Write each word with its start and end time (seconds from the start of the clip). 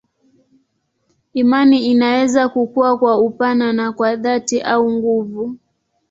Imani 1.33 1.85
inaweza 1.87 2.49
kukua 2.49 2.97
kwa 2.97 3.17
upana 3.19 3.73
na 3.73 3.91
kwa 3.93 4.15
dhati 4.15 4.61
au 4.61 4.89
nguvu. 4.91 5.55